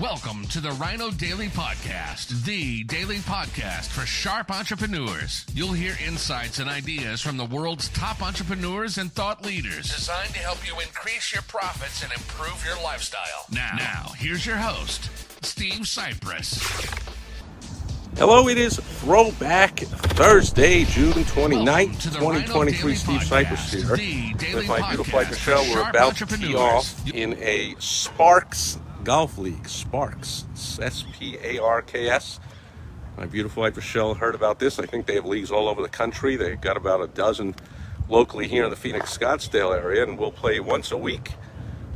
Welcome 0.00 0.44
to 0.48 0.60
the 0.60 0.72
Rhino 0.72 1.10
Daily 1.10 1.46
Podcast, 1.48 2.44
the 2.44 2.84
daily 2.84 3.16
podcast 3.16 3.86
for 3.86 4.04
sharp 4.04 4.50
entrepreneurs. 4.50 5.46
You'll 5.54 5.72
hear 5.72 5.96
insights 6.06 6.58
and 6.58 6.68
ideas 6.68 7.22
from 7.22 7.38
the 7.38 7.46
world's 7.46 7.88
top 7.90 8.20
entrepreneurs 8.20 8.98
and 8.98 9.10
thought 9.10 9.46
leaders, 9.46 9.94
designed 9.94 10.34
to 10.34 10.40
help 10.40 10.66
you 10.66 10.78
increase 10.80 11.32
your 11.32 11.42
profits 11.44 12.02
and 12.02 12.12
improve 12.12 12.62
your 12.66 12.76
lifestyle. 12.82 13.46
Now, 13.50 13.72
now 13.78 14.12
here's 14.18 14.44
your 14.44 14.56
host, 14.56 15.08
Steve 15.42 15.84
Sipress. 15.84 16.60
Hello, 18.18 18.48
it 18.48 18.58
is 18.58 18.76
Throwback 18.76 19.78
Thursday, 19.78 20.84
June 20.84 21.12
29th, 21.12 21.64
Welcome 21.64 21.96
to 21.96 22.10
the 22.10 22.18
Rhino 22.18 22.40
2023. 22.40 22.82
Daily 22.82 22.94
Steve 22.96 23.20
Sipress 23.20 23.74
here. 23.74 23.96
the 23.96 24.34
daily 24.34 24.54
With 24.56 24.68
my 24.68 24.88
beautiful 24.90 25.18
wife 25.20 25.30
Michelle, 25.30 25.62
we're 25.72 25.88
about 25.88 26.16
to 26.16 26.26
tee 26.26 26.34
entrepreneurs. 26.34 26.56
off 26.56 27.14
in 27.14 27.32
a 27.38 27.74
Sparks 27.78 28.78
Golf 29.06 29.38
League. 29.38 29.68
Sparks. 29.68 30.46
S 30.82 31.04
P 31.12 31.38
A 31.40 31.58
R 31.62 31.80
K 31.80 32.08
S. 32.08 32.40
My 33.16 33.24
beautiful 33.24 33.62
wife 33.62 33.76
Michelle 33.76 34.14
heard 34.14 34.34
about 34.34 34.58
this. 34.58 34.80
I 34.80 34.86
think 34.86 35.06
they 35.06 35.14
have 35.14 35.24
leagues 35.24 35.52
all 35.52 35.68
over 35.68 35.80
the 35.80 35.88
country. 35.88 36.34
They've 36.34 36.60
got 36.60 36.76
about 36.76 37.00
a 37.00 37.06
dozen 37.06 37.54
locally 38.08 38.48
here 38.48 38.64
in 38.64 38.70
the 38.70 38.76
Phoenix 38.76 39.16
Scottsdale 39.16 39.72
area, 39.80 40.02
and 40.02 40.18
we'll 40.18 40.32
play 40.32 40.58
once 40.58 40.90
a 40.90 40.96
week 40.96 41.34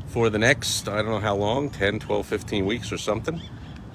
for 0.07 0.31
the 0.31 0.39
next, 0.39 0.89
I 0.89 1.03
don't 1.03 1.11
know 1.11 1.19
how 1.19 1.35
long, 1.35 1.69
10, 1.69 1.99
12, 1.99 2.25
15 2.25 2.65
weeks 2.65 2.93
or 2.93 2.97
something. 2.97 3.43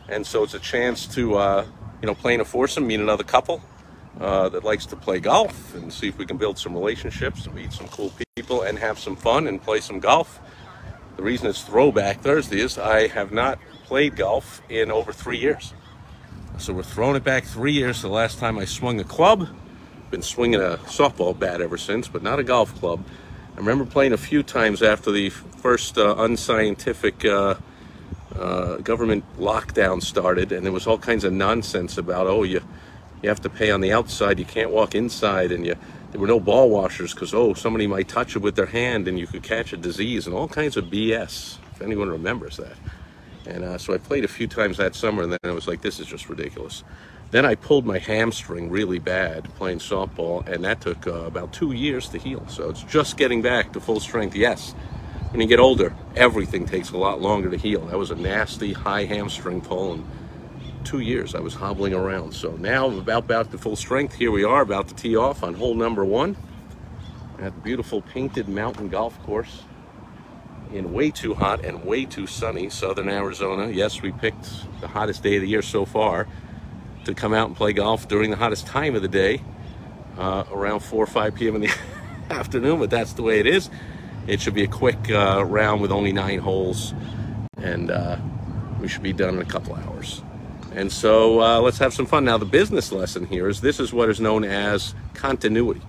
And 0.09 0.28
so 0.28 0.44
it's 0.44 0.54
a 0.54 0.59
chance 0.59 1.08
to, 1.16 1.36
uh, 1.36 1.66
you 2.02 2.08
know, 2.08 2.16
play 2.16 2.34
in 2.34 2.42
a 2.42 2.45
foursome, 2.45 2.86
meet 2.86 3.00
another 3.00 3.23
couple 3.23 3.62
uh, 4.20 4.50
that 4.50 4.66
likes 4.66 4.86
to 4.88 4.98
play 4.98 5.22
golf 5.22 5.73
and 5.73 5.92
see 5.92 6.09
if 6.09 6.18
we 6.18 6.26
can 6.26 6.36
build 6.36 6.59
some 6.59 6.73
relationships, 6.73 7.50
meet 7.52 7.72
some 7.72 7.88
cool 7.88 8.12
people, 8.36 8.64
and 8.64 8.78
have 8.78 9.00
some 9.00 9.16
fun 9.16 9.48
and 9.48 9.62
play 9.62 9.80
some 9.80 10.02
golf. 10.02 10.42
The 11.16 11.24
reason 11.24 11.48
it's 11.48 11.62
Throwback 11.62 12.20
Thursday 12.20 12.60
is 12.60 12.78
I 12.78 13.08
have 13.08 13.32
not 13.32 13.58
played 13.86 14.18
golf 14.18 14.62
in 14.68 14.92
over 14.92 15.14
three 15.14 15.38
years. 15.38 15.73
So 16.58 16.73
we're 16.73 16.84
throwing 16.84 17.16
it 17.16 17.23
back 17.23 17.45
three 17.45 17.72
years 17.72 18.02
the 18.02 18.09
last 18.09 18.38
time 18.38 18.59
I 18.59 18.66
swung 18.66 19.00
a 19.00 19.06
club. 19.06 19.48
Been 20.12 20.22
swinging 20.22 20.59
a 20.59 20.78
softball 20.84 21.38
bat 21.38 21.62
ever 21.62 21.78
since, 21.78 22.09
but 22.09 22.22
not 22.22 22.39
a 22.39 22.44
golf 22.44 22.76
club. 22.80 23.06
I 23.56 23.59
remember 23.59 23.86
playing 23.86 24.12
a 24.12 24.17
few 24.17 24.44
times 24.44 24.81
after 24.81 25.09
the 25.09 25.30
first 25.30 25.98
uh, 25.98 26.16
unscientific 26.17 27.23
uh, 27.23 27.56
uh, 28.38 28.78
government 28.78 29.23
lockdown 29.38 30.04
started, 30.04 30.52
and 30.52 30.66
there 30.66 30.73
was 30.73 30.86
all 30.86 30.98
kinds 30.98 31.23
of 31.23 31.32
nonsense 31.32 31.98
about 31.98 32.28
oh 32.28 32.44
you 32.44 32.61
you 33.22 33.30
have 33.30 33.42
to 33.42 33.50
pay 33.50 33.72
on 33.72 33.80
the 33.80 33.94
outside, 33.94 34.38
you 34.38 34.45
can't 34.45 34.72
walk 34.72 34.94
inside, 34.94 35.54
and 35.54 35.66
you 35.66 35.76
there 36.16 36.21
were 36.21 36.27
no 36.27 36.39
ball 36.39 36.69
washers 36.69 37.13
because 37.13 37.33
oh 37.33 37.53
somebody 37.53 37.88
might 37.88 38.08
touch 38.08 38.38
it 38.38 38.39
with 38.39 38.55
their 38.55 38.67
hand 38.67 39.09
and 39.09 39.19
you 39.19 39.27
could 39.27 39.44
catch 39.44 39.73
a 39.73 39.77
disease 39.77 40.27
and 40.27 40.33
all 40.33 40.47
kinds 40.47 40.77
of 40.77 40.85
BS. 40.85 41.58
If 41.73 41.81
anyone 41.81 42.09
remembers 42.09 42.55
that. 42.55 42.77
And 43.45 43.66
uh, 43.66 43.77
so 43.77 43.94
I 43.94 43.97
played 43.97 44.23
a 44.23 44.30
few 44.30 44.47
times 44.47 44.77
that 44.77 44.95
summer, 44.95 45.23
and 45.23 45.31
then 45.33 45.39
I 45.43 45.52
was 45.52 45.67
like, 45.67 45.81
this 45.81 45.99
is 45.99 46.08
just 46.08 46.30
ridiculous. 46.30 46.86
Then 47.31 47.45
I 47.45 47.55
pulled 47.55 47.86
my 47.86 47.97
hamstring 47.97 48.69
really 48.69 48.97
bad 48.97 49.53
playing 49.55 49.80
softball, 49.80 50.47
and 50.47 50.63
that 50.63 50.80
took 50.80 51.05
uh, 51.05 51.25
about 51.25 51.52
two 51.52 51.73
years 51.73 52.08
to 52.08 52.17
heal. 52.17 52.47
So 52.47 52.69
it's 52.69 52.83
just 52.83 53.17
getting 53.17 53.41
back 53.41 53.73
to 53.73 53.81
full 53.81 53.99
strength. 53.99 54.38
Yes, 54.38 54.71
when 55.31 55.41
you 55.41 55.47
get 55.47 55.59
older, 55.59 55.93
everything 56.16 56.66
takes 56.66 56.91
a 56.91 56.97
lot 56.97 57.19
longer 57.19 57.49
to 57.49 57.58
heal. 57.58 57.88
That 57.88 57.97
was 57.97 58.11
a 58.11 58.16
nasty 58.16 58.71
high 58.71 59.03
hamstring 59.03 59.59
pull, 59.59 59.95
and 59.95 60.08
two 60.86 61.00
years 61.00 61.36
I 61.36 61.39
was 61.39 61.55
hobbling 61.55 61.94
around. 61.94 62.33
So 62.33 62.52
now 62.52 62.88
about 62.88 63.28
back 63.28 63.50
to 63.52 63.58
full 63.58 63.75
strength. 63.75 64.14
Here 64.14 64.31
we 64.31 64.44
are, 64.44 64.61
about 64.61 64.88
to 64.89 64.95
tee 64.95 65.17
off 65.17 65.44
on 65.44 65.55
hole 65.55 65.73
number 65.73 66.05
one 66.05 66.38
at 67.39 67.53
the 67.55 67.61
beautiful 67.61 68.02
painted 68.02 68.47
mountain 68.47 68.88
golf 68.88 69.22
course 69.23 69.64
in 70.72 70.94
way 70.94 71.11
too 71.11 71.33
hot 71.33 71.66
and 71.66 71.83
way 71.83 72.05
too 72.05 72.27
sunny 72.27 72.69
southern 72.69 73.09
Arizona. 73.09 73.69
Yes, 73.69 74.02
we 74.02 74.11
picked 74.11 74.47
the 74.80 74.88
hottest 74.88 75.23
day 75.23 75.36
of 75.36 75.42
the 75.42 75.47
year 75.47 75.61
so 75.61 75.86
far 75.86 76.27
to 77.05 77.14
come 77.14 77.33
out 77.33 77.47
and 77.47 77.55
play 77.55 77.73
golf 77.73 78.08
during 78.08 78.30
the 78.30 78.38
hottest 78.38 78.66
time 78.67 78.95
of 78.95 79.02
the 79.02 79.08
day, 79.08 79.42
uh, 80.17 80.44
around 80.52 80.80
4 80.80 81.04
or 81.04 81.08
5 81.08 81.36
p.m. 81.36 81.55
in 81.55 81.61
the 81.61 81.73
afternoon, 82.30 82.80
but 82.80 82.89
that's 82.89 83.14
the 83.14 83.21
way 83.21 83.39
it 83.39 83.48
is. 83.48 83.70
It 84.27 84.42
should 84.42 84.55
be 84.55 84.64
a 84.64 84.67
quick 84.67 85.10
uh, 85.11 85.43
round 85.45 85.81
with 85.81 85.92
only 85.92 86.11
nine 86.11 86.39
holes, 86.39 86.93
and 87.58 87.92
uh, 87.92 88.17
we 88.81 88.87
should 88.87 89.04
be 89.04 89.14
done 89.14 89.36
in 89.36 89.42
a 89.42 89.45
couple 89.45 89.76
hours. 89.76 90.23
And 90.75 90.91
so 90.91 91.41
uh, 91.41 91.59
let's 91.61 91.77
have 91.77 91.93
some 91.93 92.05
fun. 92.05 92.25
Now, 92.25 92.37
the 92.37 92.45
business 92.45 92.91
lesson 92.91 93.25
here 93.27 93.47
is 93.47 93.61
this 93.61 93.80
is 93.80 93.93
what 93.93 94.09
is 94.09 94.19
known 94.19 94.43
as 94.43 94.93
continuity 95.13 95.81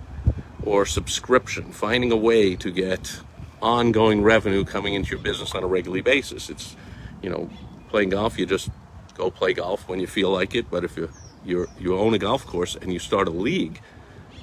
or 0.63 0.85
subscription, 0.85 1.73
finding 1.73 2.09
a 2.13 2.15
way 2.15 2.55
to 2.55 2.71
get 2.71 3.19
ongoing 3.61 4.23
revenue 4.23 4.63
coming 4.63 4.93
into 4.93 5.11
your 5.11 5.19
business 5.19 5.53
on 5.53 5.63
a 5.63 5.67
regular 5.67 6.01
basis. 6.01 6.49
It's, 6.49 6.77
you 7.21 7.29
know, 7.29 7.49
playing 7.89 8.11
golf, 8.11 8.39
you 8.39 8.45
just 8.45 8.69
go 9.13 9.29
play 9.29 9.53
golf 9.53 9.89
when 9.89 9.99
you 9.99 10.07
feel 10.07 10.29
like 10.29 10.55
it. 10.55 10.71
But 10.71 10.85
if 10.85 10.95
you 10.95 11.09
you 11.43 11.67
you 11.77 11.97
own 11.97 12.13
a 12.13 12.19
golf 12.19 12.45
course 12.45 12.75
and 12.75 12.93
you 12.93 12.99
start 12.99 13.27
a 13.27 13.31
league, 13.31 13.81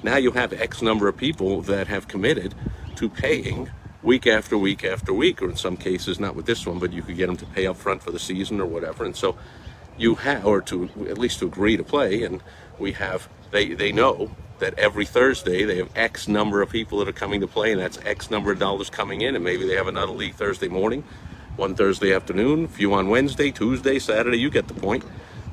now 0.03 0.17
you 0.17 0.31
have 0.31 0.53
X 0.53 0.79
number 0.83 1.07
of 1.07 1.17
people 1.17 1.61
that 1.63 1.87
have 1.87 2.07
committed 2.07 2.53
to 2.97 3.09
paying 3.09 3.71
week 4.03 4.27
after 4.27 4.55
week 4.59 4.83
after 4.83 5.11
week, 5.11 5.41
or 5.41 5.49
in 5.49 5.55
some 5.55 5.75
cases, 5.75 6.19
not 6.19 6.35
with 6.35 6.45
this 6.45 6.67
one, 6.67 6.77
but 6.77 6.93
you 6.93 7.01
could 7.01 7.17
get 7.17 7.25
them 7.25 7.37
to 7.37 7.45
pay 7.47 7.65
up 7.65 7.77
front 7.77 8.03
for 8.03 8.11
the 8.11 8.19
season 8.19 8.61
or 8.61 8.67
whatever. 8.67 9.05
And 9.05 9.15
so 9.15 9.35
you 9.97 10.15
have, 10.15 10.45
or 10.45 10.61
to 10.61 10.89
at 11.09 11.17
least 11.17 11.39
to 11.39 11.45
agree 11.45 11.77
to 11.77 11.83
play, 11.83 12.23
and 12.23 12.41
we 12.77 12.93
have, 12.93 13.29
they, 13.51 13.73
they 13.73 13.91
know 13.91 14.31
that 14.59 14.77
every 14.77 15.05
Thursday 15.05 15.63
they 15.63 15.77
have 15.77 15.89
X 15.95 16.27
number 16.27 16.61
of 16.61 16.69
people 16.69 16.99
that 16.99 17.07
are 17.07 17.13
coming 17.13 17.41
to 17.41 17.47
play, 17.47 17.71
and 17.71 17.81
that's 17.81 17.97
X 18.05 18.29
number 18.29 18.51
of 18.51 18.59
dollars 18.59 18.89
coming 18.89 19.21
in, 19.21 19.35
and 19.35 19.43
maybe 19.43 19.67
they 19.67 19.75
have 19.75 19.87
another 19.87 20.11
league 20.11 20.35
Thursday 20.35 20.67
morning, 20.67 21.03
one 21.55 21.75
Thursday 21.75 22.13
afternoon, 22.13 22.65
a 22.65 22.67
few 22.67 22.93
on 22.93 23.09
Wednesday, 23.09 23.51
Tuesday, 23.51 23.99
Saturday, 23.99 24.37
you 24.37 24.49
get 24.49 24.67
the 24.67 24.73
point. 24.73 25.03